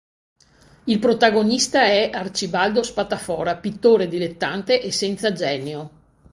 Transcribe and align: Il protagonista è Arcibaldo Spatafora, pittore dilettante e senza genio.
Il 0.85 0.97
protagonista 0.97 1.83
è 1.83 2.09
Arcibaldo 2.11 2.81
Spatafora, 2.81 3.55
pittore 3.57 4.07
dilettante 4.07 4.81
e 4.81 4.91
senza 4.91 5.31
genio. 5.31 5.89